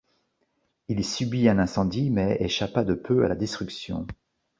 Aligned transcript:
Il 0.87 1.05
subit 1.05 1.47
un 1.47 1.59
incendie 1.59 2.09
mais 2.09 2.35
échappa 2.39 2.83
de 2.83 2.95
peu 2.95 3.23
à 3.23 3.27
la 3.27 3.35
destruction. 3.35 4.07